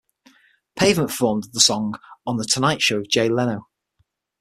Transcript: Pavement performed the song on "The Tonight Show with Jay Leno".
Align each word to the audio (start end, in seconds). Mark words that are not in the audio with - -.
Pavement 0.75 1.09
performed 1.09 1.43
the 1.53 1.59
song 1.59 1.93
on 2.25 2.37
"The 2.37 2.43
Tonight 2.45 2.81
Show 2.81 2.97
with 3.01 3.09
Jay 3.11 3.29
Leno". 3.29 3.67